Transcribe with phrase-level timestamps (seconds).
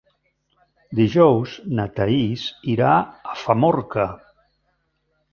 [0.99, 2.93] Dijous na Thaís irà
[3.33, 4.07] a Famorca.